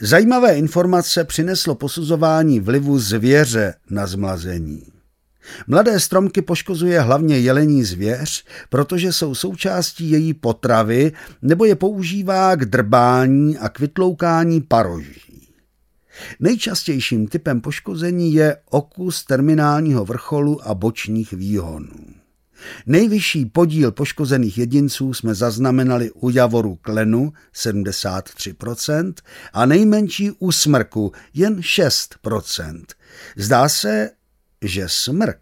Zajímavé 0.02 0.58
informace 0.58 1.24
přineslo 1.24 1.76
posuzování 1.76 2.60
vlivu 2.60 3.00
zvěře 3.00 3.74
na 3.90 4.08
zmlazení. 4.08 4.84
Mladé 5.68 6.00
stromky 6.00 6.42
poškozuje 6.42 7.02
hlavně 7.02 7.40
jelení 7.40 7.84
zvěř, 7.84 8.46
protože 8.70 9.14
jsou 9.14 9.36
součástí 9.36 10.10
její 10.10 10.34
potravy 10.34 11.12
nebo 11.42 11.66
je 11.66 11.76
používá 11.76 12.56
k 12.56 12.66
drbání 12.66 13.58
a 13.58 13.70
kvytloukání 13.70 14.62
paroží. 14.62 15.33
Nejčastějším 16.40 17.28
typem 17.28 17.62
poškození 17.62 18.34
je 18.34 18.58
okus 18.70 19.24
terminálního 19.24 20.06
vrcholu 20.06 20.68
a 20.68 20.74
bočních 20.74 21.34
výhonů. 21.34 22.24
Nejvyšší 22.86 23.46
podíl 23.46 23.92
poškozených 23.92 24.58
jedinců 24.58 25.14
jsme 25.14 25.36
zaznamenali 25.36 26.12
u 26.12 26.30
javoru 26.30 26.76
klenu 26.76 27.34
73% 27.56 29.14
a 29.54 29.66
nejmenší 29.66 30.32
u 30.32 30.52
smrku 30.52 31.12
jen 31.34 31.60
6%. 31.60 32.84
Zdá 33.38 33.70
se, 33.70 34.10
že 34.62 34.84
smrk 34.88 35.40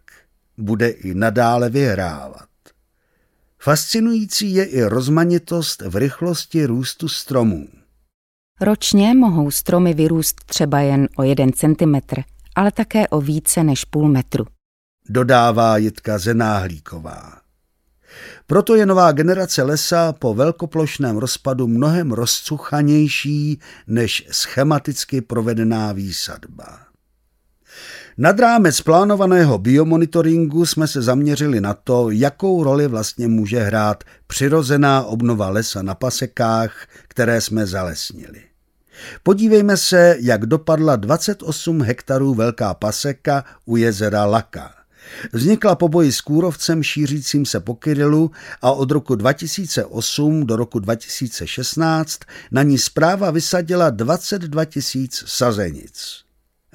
bude 0.58 0.88
i 0.88 1.14
nadále 1.14 1.70
vyhrávat. 1.70 2.48
Fascinující 3.58 4.54
je 4.54 4.64
i 4.64 4.82
rozmanitost 4.82 5.82
v 5.82 5.96
rychlosti 5.96 6.66
růstu 6.66 7.08
stromů. 7.08 7.68
Ročně 8.62 9.14
mohou 9.14 9.50
stromy 9.50 9.94
vyrůst 9.94 10.44
třeba 10.46 10.80
jen 10.80 11.08
o 11.16 11.22
jeden 11.22 11.52
centimetr, 11.52 12.22
ale 12.56 12.72
také 12.72 13.08
o 13.08 13.20
více 13.20 13.64
než 13.64 13.84
půl 13.84 14.08
metru. 14.08 14.44
Dodává 15.08 15.76
Jitka 15.76 16.18
Zenáhlíková. 16.18 17.40
Proto 18.46 18.74
je 18.74 18.86
nová 18.86 19.12
generace 19.12 19.62
lesa 19.62 20.12
po 20.12 20.34
velkoplošném 20.34 21.16
rozpadu 21.16 21.66
mnohem 21.66 22.12
rozcuchanější 22.12 23.60
než 23.86 24.26
schematicky 24.30 25.20
provedená 25.20 25.92
výsadba. 25.92 26.78
Nad 28.18 28.40
rámec 28.40 28.80
plánovaného 28.80 29.58
biomonitoringu 29.58 30.66
jsme 30.66 30.86
se 30.86 31.02
zaměřili 31.02 31.60
na 31.60 31.74
to, 31.74 32.10
jakou 32.10 32.64
roli 32.64 32.88
vlastně 32.88 33.28
může 33.28 33.60
hrát 33.60 34.04
přirozená 34.26 35.04
obnova 35.04 35.48
lesa 35.48 35.82
na 35.82 35.94
pasekách, 35.94 36.86
které 37.08 37.40
jsme 37.40 37.66
zalesnili. 37.66 38.51
Podívejme 39.22 39.76
se, 39.76 40.16
jak 40.20 40.46
dopadla 40.46 40.96
28 40.96 41.82
hektarů 41.82 42.34
velká 42.34 42.74
paseka 42.74 43.44
u 43.64 43.76
jezera 43.76 44.24
Laka. 44.24 44.74
Vznikla 45.32 45.74
po 45.74 45.88
boji 45.88 46.12
s 46.12 46.20
kůrovcem 46.20 46.82
šířícím 46.82 47.46
se 47.46 47.60
po 47.60 47.74
Kyrilu 47.74 48.30
a 48.62 48.72
od 48.72 48.90
roku 48.90 49.14
2008 49.14 50.46
do 50.46 50.56
roku 50.56 50.78
2016 50.78 52.20
na 52.50 52.62
ní 52.62 52.78
zpráva 52.78 53.30
vysadila 53.30 53.90
22 53.90 54.64
tisíc 54.64 55.24
sazenic. 55.26 56.22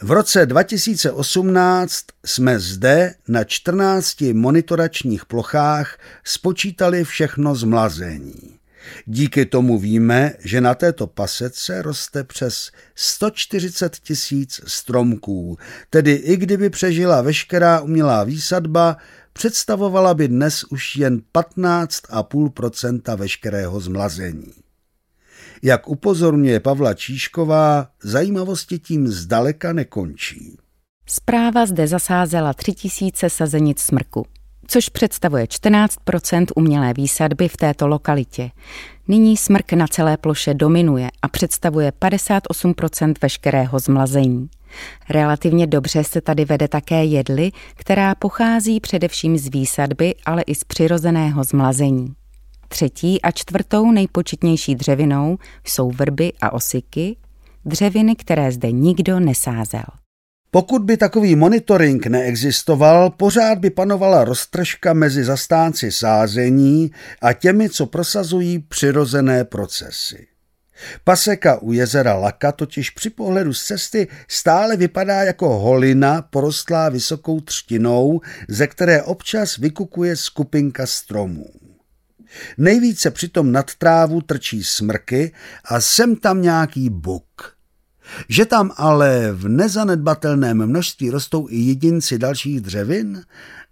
V 0.01 0.12
roce 0.12 0.45
2018 0.45 2.05
jsme 2.25 2.59
zde 2.59 3.15
na 3.27 3.43
14 3.43 4.21
monitoračních 4.33 5.25
plochách 5.25 5.97
spočítali 6.24 7.03
všechno 7.03 7.55
zmlazení. 7.55 8.57
Díky 9.06 9.46
tomu 9.46 9.79
víme, 9.79 10.34
že 10.39 10.62
na 10.62 10.75
této 10.75 11.08
pasece 11.08 11.82
roste 11.82 12.24
přes 12.24 12.72
140 12.96 13.96
tisíc 14.00 14.62
stromků, 14.67 15.58
tedy 15.89 16.12
i 16.12 16.38
kdyby 16.38 16.70
přežila 16.70 17.22
veškerá 17.22 17.82
umělá 17.82 18.24
výsadba, 18.24 18.98
představovala 19.34 20.13
by 20.13 20.27
dnes 20.27 20.63
už 20.63 20.96
jen 20.96 21.22
15,5% 21.34 23.15
veškerého 23.15 23.79
zmlazení. 23.79 24.53
Jak 25.63 25.89
upozorňuje 25.89 26.60
Pavla 26.60 26.94
Číšková, 26.94 27.88
zajímavosti 28.03 28.79
tím 28.79 29.08
zdaleka 29.08 29.74
nekončí. 29.74 30.58
Zpráva 31.10 31.65
zde 31.65 31.88
zasázela 31.88 32.53
3000 32.53 33.29
sazenic 33.29 33.79
smrku 33.79 34.25
což 34.67 34.89
představuje 34.89 35.45
14% 35.45 36.45
umělé 36.55 36.93
výsadby 36.93 37.47
v 37.47 37.57
této 37.57 37.88
lokalitě. 37.88 38.51
Nyní 39.07 39.38
smrk 39.38 39.74
na 39.74 39.88
celé 39.88 40.17
ploše 40.17 40.53
dominuje 40.53 41.09
a 41.21 41.27
představuje 41.27 41.91
58% 42.01 43.13
veškerého 43.21 43.79
zmlazení. 43.79 44.50
Relativně 45.09 45.67
dobře 45.67 46.03
se 46.03 46.21
tady 46.21 46.45
vede 46.45 46.67
také 46.67 47.05
jedly, 47.05 47.51
která 47.75 48.15
pochází 48.15 48.79
především 48.79 49.38
z 49.38 49.47
výsadby, 49.47 50.15
ale 50.25 50.41
i 50.41 50.55
z 50.55 50.63
přirozeného 50.63 51.43
zmlazení. 51.43 52.13
Třetí 52.67 53.21
a 53.21 53.31
čtvrtou 53.31 53.91
nejpočetnější 53.91 54.75
dřevinou 54.75 55.38
jsou 55.63 55.91
vrby 55.91 56.33
a 56.41 56.53
osiky, 56.53 57.17
dřeviny, 57.65 58.15
které 58.15 58.51
zde 58.51 58.71
nikdo 58.71 59.19
nesázel. 59.19 59.83
Pokud 60.58 60.82
by 60.82 60.98
takový 60.98 61.36
monitoring 61.36 62.08
neexistoval, 62.08 63.10
pořád 63.10 63.58
by 63.58 63.70
panovala 63.70 64.24
roztržka 64.24 64.94
mezi 64.94 65.24
zastánci 65.24 65.92
sázení 65.92 66.92
a 67.22 67.34
těmi, 67.34 67.70
co 67.70 67.86
prosazují 67.86 68.60
přirozené 68.60 69.44
procesy. 69.44 70.28
Paseka 71.04 71.62
u 71.62 71.74
jezera 71.74 72.13
Laka 72.13 72.52
totiž 72.52 72.89
při 72.89 73.10
pohledu 73.10 73.54
z 73.54 73.63
cesty 73.63 74.08
stále 74.28 74.78
vypadá 74.78 75.24
jako 75.24 75.60
holina 75.60 76.22
porostlá 76.22 76.89
vysokou 76.89 77.39
třtinou, 77.39 78.22
ze 78.48 78.67
které 78.67 79.04
občas 79.04 79.58
vykukuje 79.58 80.15
skupinka 80.15 80.86
stromů. 80.86 81.46
Nejvíce 82.58 83.12
přitom 83.12 83.52
nad 83.52 83.76
trávu 83.76 84.22
trčí 84.22 84.63
smrky 84.63 85.32
a 85.65 85.82
sem 85.82 86.15
tam 86.15 86.41
nějaký 86.41 86.89
buk– 86.89 87.24
že 88.30 88.46
tam 88.46 88.72
ale 88.78 89.32
v 89.32 89.48
nezanedbatelném 89.48 90.65
množství 90.67 91.10
rostou 91.10 91.48
i 91.50 91.58
jedinci 91.58 92.17
dalších 92.17 92.62
dřevin, 92.62 93.24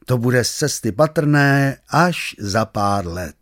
to 0.06 0.18
bude 0.18 0.44
z 0.44 0.52
cesty 0.52 0.92
patrné 0.92 1.78
až 1.90 2.36
za 2.40 2.66
pár 2.66 3.08
let. 3.08 3.36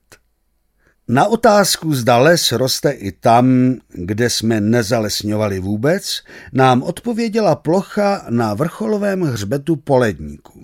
Na 1.07 1.27
otázku, 1.27 1.95
zda 1.95 2.17
les 2.17 2.51
roste 2.51 2.91
i 2.91 3.11
tam, 3.11 3.75
kde 3.89 4.29
jsme 4.29 4.61
nezalesňovali 4.61 5.59
vůbec, 5.59 6.21
nám 6.53 6.83
odpověděla 6.83 7.55
plocha 7.55 8.25
na 8.29 8.53
vrcholovém 8.53 9.21
hřbetu 9.21 9.75
Poledníku. 9.75 10.62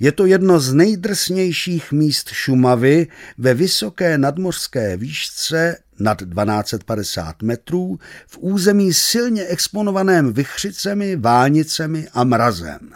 Je 0.00 0.12
to 0.12 0.26
jedno 0.26 0.60
z 0.60 0.72
nejdrsnějších 0.72 1.92
míst 1.92 2.28
Šumavy 2.28 3.06
ve 3.38 3.54
vysoké 3.54 4.18
nadmořské 4.18 4.96
výšce 4.96 5.76
nad 5.98 6.18
1250 6.18 7.42
metrů 7.42 7.98
v 8.26 8.38
území 8.40 8.94
silně 8.94 9.44
exponovaném 9.44 10.32
vychřicemi, 10.32 11.16
vánicemi 11.16 12.08
a 12.12 12.24
mrazem. 12.24 12.92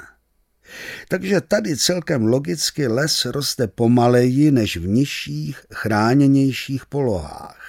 Takže 1.08 1.40
tady 1.40 1.76
celkem 1.76 2.24
logicky 2.24 2.86
les 2.86 3.24
roste 3.24 3.66
pomaleji 3.66 4.50
než 4.50 4.76
v 4.76 4.86
nižších, 4.86 5.60
chráněnějších 5.74 6.86
polohách. 6.86 7.66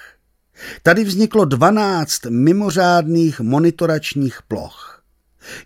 Tady 0.82 1.04
vzniklo 1.04 1.44
12 1.44 2.26
mimořádných 2.28 3.40
monitoračních 3.40 4.38
ploch. 4.48 4.87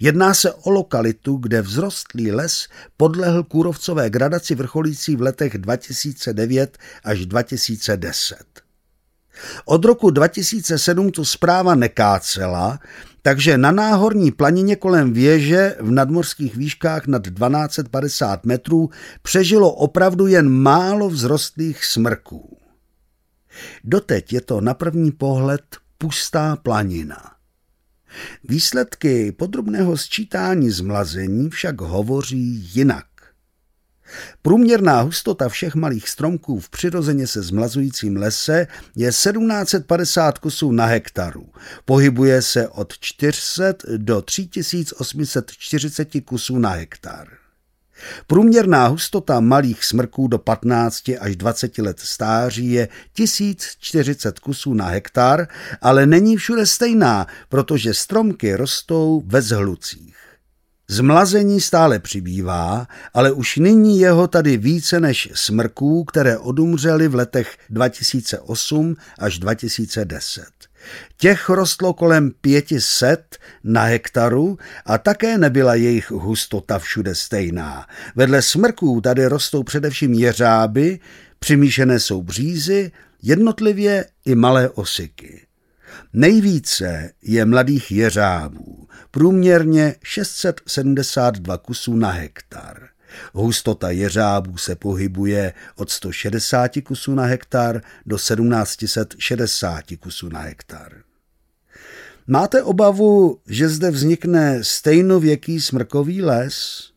Jedná 0.00 0.34
se 0.34 0.52
o 0.52 0.70
lokalitu, 0.70 1.36
kde 1.36 1.62
vzrostlý 1.62 2.32
les 2.32 2.68
podlehl 2.96 3.42
kůrovcové 3.42 4.10
gradaci 4.10 4.54
vrcholící 4.54 5.16
v 5.16 5.22
letech 5.22 5.58
2009 5.58 6.78
až 7.04 7.26
2010. 7.26 8.36
Od 9.64 9.84
roku 9.84 10.10
2007 10.10 11.10
tu 11.10 11.24
zpráva 11.24 11.74
nekácela, 11.74 12.78
takže 13.22 13.58
na 13.58 13.70
náhorní 13.70 14.30
planině 14.30 14.76
kolem 14.76 15.12
věže 15.12 15.76
v 15.80 15.90
nadmorských 15.90 16.56
výškách 16.56 17.06
nad 17.06 17.22
1250 17.22 18.44
metrů 18.44 18.90
přežilo 19.22 19.72
opravdu 19.72 20.26
jen 20.26 20.48
málo 20.48 21.10
vzrostlých 21.10 21.84
smrků. 21.84 22.58
Doteď 23.84 24.32
je 24.32 24.40
to 24.40 24.60
na 24.60 24.74
první 24.74 25.12
pohled 25.12 25.62
pustá 25.98 26.56
planina. 26.56 27.31
Výsledky 28.44 29.32
podrobného 29.32 29.96
sčítání 29.96 30.70
zmlazení 30.70 31.50
však 31.50 31.80
hovoří 31.80 32.70
jinak. 32.74 33.04
Průměrná 34.42 35.00
hustota 35.00 35.48
všech 35.48 35.74
malých 35.74 36.08
stromků 36.08 36.60
v 36.60 36.70
přirozeně 36.70 37.26
se 37.26 37.42
zmlazujícím 37.42 38.16
lese 38.16 38.66
je 38.96 39.08
1750 39.08 40.38
kusů 40.38 40.72
na 40.72 40.86
hektaru. 40.86 41.48
Pohybuje 41.84 42.42
se 42.42 42.68
od 42.68 42.98
400 42.98 43.74
do 43.96 44.22
3840 44.22 46.08
kusů 46.24 46.58
na 46.58 46.70
hektar. 46.70 47.41
Průměrná 48.26 48.86
hustota 48.86 49.40
malých 49.40 49.84
smrků 49.84 50.28
do 50.28 50.38
15 50.38 51.02
až 51.20 51.36
20 51.36 51.78
let 51.78 52.00
stáří 52.00 52.72
je 52.72 52.88
1040 53.12 54.38
kusů 54.38 54.74
na 54.74 54.86
hektar, 54.86 55.48
ale 55.80 56.06
není 56.06 56.36
všude 56.36 56.66
stejná, 56.66 57.26
protože 57.48 57.94
stromky 57.94 58.54
rostou 58.54 59.22
ve 59.26 59.42
zhlucích. 59.42 60.16
Zmlazení 60.88 61.60
stále 61.60 61.98
přibývá, 61.98 62.86
ale 63.14 63.32
už 63.32 63.56
nyní 63.56 64.00
jeho 64.00 64.28
tady 64.28 64.56
více 64.56 65.00
než 65.00 65.28
smrků, 65.34 66.04
které 66.04 66.38
odumřely 66.38 67.08
v 67.08 67.14
letech 67.14 67.56
2008 67.70 68.96
až 69.18 69.38
2010. 69.38 70.44
Těch 71.16 71.48
rostlo 71.48 71.94
kolem 71.94 72.30
500 72.40 73.38
na 73.64 73.82
hektaru 73.82 74.58
a 74.86 74.98
také 74.98 75.38
nebyla 75.38 75.74
jejich 75.74 76.10
hustota 76.10 76.78
všude 76.78 77.14
stejná. 77.14 77.86
Vedle 78.16 78.42
smrků 78.42 79.00
tady 79.00 79.26
rostou 79.26 79.62
především 79.62 80.14
jeřáby, 80.14 81.00
přimíšené 81.38 82.00
jsou 82.00 82.22
břízy, 82.22 82.92
jednotlivě 83.22 84.06
i 84.24 84.34
malé 84.34 84.70
osiky. 84.70 85.46
Nejvíce 86.12 87.12
je 87.22 87.44
mladých 87.44 87.92
jeřábů, 87.92 88.88
průměrně 89.10 89.94
672 90.02 91.58
kusů 91.58 91.96
na 91.96 92.10
hektar. 92.10 92.91
Hustota 93.32 93.90
jeřábů 93.90 94.56
se 94.56 94.76
pohybuje 94.76 95.52
od 95.76 95.90
160 95.90 96.70
kusů 96.84 97.14
na 97.14 97.24
hektar 97.24 97.80
do 98.06 98.16
1760 98.16 99.84
kusů 100.00 100.28
na 100.28 100.40
hektar. 100.40 101.02
Máte 102.26 102.62
obavu, 102.62 103.40
že 103.46 103.68
zde 103.68 103.90
vznikne 103.90 104.64
stejnověký 104.64 105.60
smrkový 105.60 106.22
les? 106.22 106.88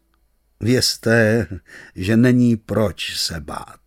Vězte, 0.60 1.48
že 1.96 2.18
není 2.18 2.58
proč 2.58 3.18
se 3.18 3.40
bát. 3.40 3.80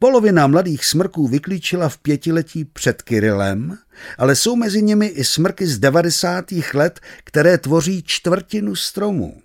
Polovina 0.00 0.46
mladých 0.46 0.84
smrků 0.84 1.28
vyklíčila 1.28 1.88
v 1.88 1.98
pětiletí 1.98 2.64
před 2.64 3.02
Kirilem, 3.02 3.78
ale 4.18 4.36
jsou 4.36 4.56
mezi 4.56 4.82
nimi 4.82 5.06
i 5.06 5.24
smrky 5.24 5.66
z 5.66 5.78
90. 5.78 6.44
let, 6.74 7.00
které 7.24 7.58
tvoří 7.58 8.02
čtvrtinu 8.02 8.76
stromu. 8.76 9.42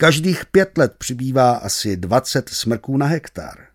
Každých 0.00 0.46
pět 0.46 0.78
let 0.78 0.92
přibývá 0.98 1.52
asi 1.52 1.96
20 1.96 2.48
smrků 2.48 2.96
na 2.96 3.06
hektar. 3.06 3.66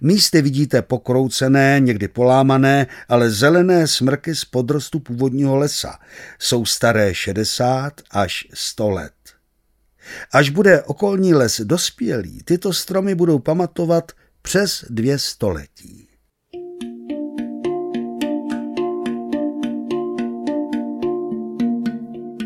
Místy 0.00 0.42
vidíte 0.42 0.82
pokroucené, 0.82 1.80
někdy 1.80 2.08
polámané, 2.08 2.86
ale 3.08 3.30
zelené 3.30 3.86
smrky 3.86 4.34
z 4.34 4.44
podrostu 4.44 5.00
původního 5.00 5.56
lesa. 5.56 5.98
Jsou 6.38 6.64
staré 6.64 7.14
60 7.14 7.92
až 8.10 8.48
100 8.54 8.90
let. 8.90 9.12
Až 10.32 10.50
bude 10.50 10.82
okolní 10.82 11.34
les 11.34 11.60
dospělý, 11.60 12.42
tyto 12.44 12.72
stromy 12.72 13.14
budou 13.14 13.38
pamatovat 13.38 14.12
přes 14.42 14.84
dvě 14.88 15.18
století. 15.18 16.08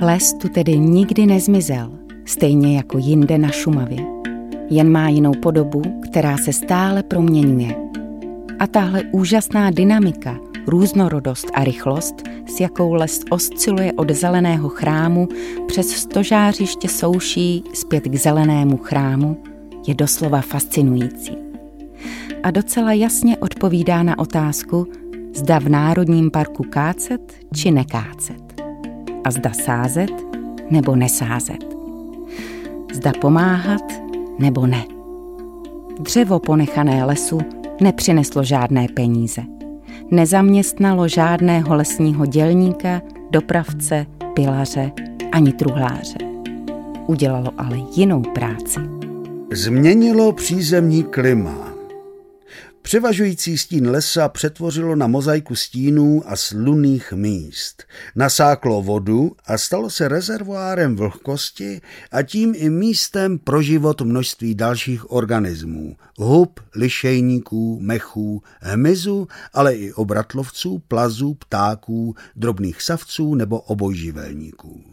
Les 0.01 0.33
tu 0.33 0.49
tedy 0.49 0.79
nikdy 0.79 1.27
nezmizel, 1.27 2.04
stejně 2.24 2.76
jako 2.76 2.98
jinde 2.98 3.38
na 3.38 3.48
Šumavě. 3.48 4.06
Jen 4.70 4.92
má 4.92 5.08
jinou 5.08 5.32
podobu, 5.42 5.82
která 6.04 6.37
se 6.37 6.52
stále 6.52 7.02
proměňuje. 7.02 7.76
A 8.58 8.66
tahle 8.66 9.02
úžasná 9.12 9.70
dynamika, 9.70 10.37
různorodost 10.66 11.46
a 11.54 11.64
rychlost, 11.64 12.14
s 12.46 12.60
jakou 12.60 12.94
les 12.94 13.20
osciluje 13.30 13.92
od 13.92 14.10
zeleného 14.10 14.68
chrámu 14.68 15.28
přes 15.66 15.90
stožářiště 15.90 16.88
souší 16.88 17.64
zpět 17.74 18.04
k 18.04 18.14
zelenému 18.14 18.76
chrámu, 18.76 19.37
je 19.87 19.94
doslova 19.94 20.40
fascinující. 20.40 21.37
A 22.42 22.50
docela 22.50 22.92
jasně 22.92 23.38
odpovídá 23.38 24.02
na 24.02 24.18
otázku, 24.18 24.87
zda 25.34 25.58
v 25.58 25.68
Národním 25.68 26.30
parku 26.30 26.62
kácet 26.62 27.32
či 27.54 27.70
nekácet. 27.70 28.62
A 29.24 29.30
zda 29.30 29.52
sázet 29.52 30.10
nebo 30.70 30.96
nesázet. 30.96 31.73
Zda 32.94 33.12
pomáhat 33.20 33.83
nebo 34.38 34.66
ne. 34.66 34.85
Dřevo 36.00 36.38
ponechané 36.38 37.04
lesu 37.04 37.38
nepřineslo 37.80 38.44
žádné 38.44 38.87
peníze. 38.94 39.42
Nezaměstnalo 40.11 41.09
žádného 41.09 41.74
lesního 41.74 42.26
dělníka, 42.26 43.02
dopravce, 43.30 44.07
pilaře 44.35 44.92
ani 45.33 45.52
truhláře. 45.52 46.18
Udělalo 47.07 47.50
ale 47.59 47.78
jinou 47.96 48.22
práci. 48.22 48.80
Změnilo 49.52 50.33
přízemní 50.33 51.02
klima. 51.02 51.73
Převažující 52.85 53.59
stín 53.59 53.90
lesa 53.90 54.29
přetvořilo 54.29 54.97
na 54.97 55.07
mozaiku 55.07 55.55
stínů 55.55 56.23
a 56.27 56.37
slunných 56.37 57.12
míst. 57.12 57.85
Nasáklo 58.16 58.83
vodu 58.83 59.37
a 59.47 59.59
stalo 59.59 59.90
se 59.90 60.09
rezervoárem 60.09 60.97
vlhkosti 60.97 61.81
a 62.12 62.23
tím 62.23 62.55
i 62.57 62.70
místem 62.70 63.38
pro 63.38 63.62
život 63.62 64.01
množství 64.01 64.55
dalších 64.55 65.11
organismů. 65.11 65.97
Hub, 66.18 66.61
lišejníků, 66.75 67.81
mechů, 67.81 68.42
hmyzu, 68.61 69.29
ale 69.53 69.75
i 69.75 69.92
obratlovců, 69.92 70.83
plazů, 70.88 71.35
ptáků, 71.35 72.14
drobných 72.37 72.83
savců 72.83 73.35
nebo 73.35 73.61
obojživelníků. 73.61 74.85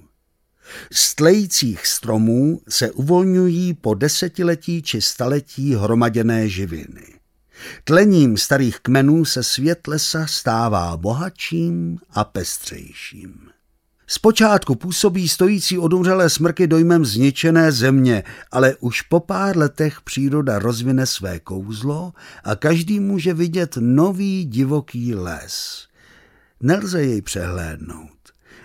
Z 0.92 1.16
tlejících 1.16 1.88
stromů 1.88 2.62
se 2.70 2.92
uvolňují 2.92 3.74
po 3.74 3.94
desetiletí 3.94 4.82
či 4.82 5.02
staletí 5.02 5.76
hromaděné 5.76 6.50
živiny. 6.50 7.21
Tlením 7.84 8.38
starých 8.38 8.80
kmenů 8.80 9.26
se 9.26 9.44
svět 9.44 9.88
lesa 9.88 10.26
stává 10.28 10.98
bohatším 10.98 11.98
a 12.10 12.24
pestřejším. 12.24 13.52
Zpočátku 14.14 14.76
působí 14.76 15.30
stojící 15.30 15.78
odumřelé 15.78 16.30
smrky 16.30 16.68
dojmem 16.68 17.06
zničené 17.06 17.72
země, 17.72 18.24
ale 18.52 18.76
už 18.76 19.02
po 19.02 19.20
pár 19.20 19.58
letech 19.58 20.02
příroda 20.02 20.60
rozvine 20.60 21.06
své 21.06 21.40
kouzlo 21.40 22.14
a 22.44 22.56
každý 22.56 23.00
může 23.00 23.34
vidět 23.34 23.78
nový 23.80 24.46
divoký 24.46 25.16
les. 25.16 25.88
Nelze 26.62 27.04
jej 27.04 27.22
přehlédnout. 27.22 28.10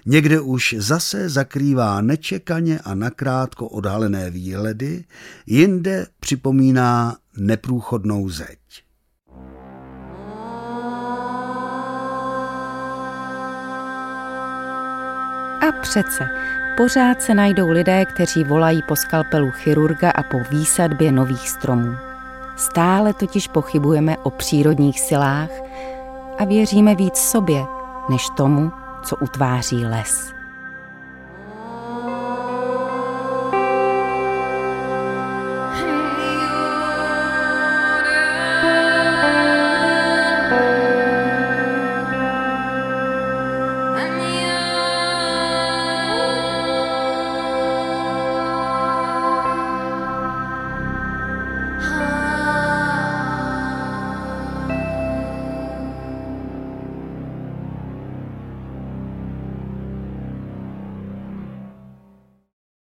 Někde 0.07 0.41
už 0.41 0.75
zase 0.79 1.29
zakrývá 1.29 2.01
nečekaně 2.01 2.79
a 2.79 2.95
nakrátko 2.95 3.69
odhalené 3.69 4.31
výhledy, 4.31 5.05
jinde 5.47 6.07
připomíná 6.21 7.17
neprůchodnou 7.37 8.29
zeď. 8.29 8.86
A 15.61 15.73
přece, 15.73 16.29
pořád 16.77 17.23
se 17.23 17.35
najdou 17.35 17.71
lidé, 17.71 18.05
kteří 18.05 18.45
volají 18.45 18.83
po 18.83 18.97
skalpelu 18.97 19.51
chirurga 19.51 20.11
a 20.11 20.23
po 20.23 20.41
výsadbě 20.51 21.13
nových 21.13 21.49
stromů. 21.49 21.97
Stále 22.57 23.13
totiž 23.13 23.49
pochybujeme 23.49 24.17
o 24.23 24.31
přírodních 24.31 25.01
silách 25.01 25.51
a 26.39 26.45
věříme 26.45 26.95
víc 26.95 27.17
sobě, 27.17 27.65
než 28.11 28.23
tomu, 28.37 28.73
co 29.03 29.17
utváří 29.17 29.87
les. 29.87 30.36